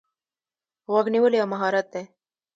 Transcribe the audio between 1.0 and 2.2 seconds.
نیول یو مهارت دی.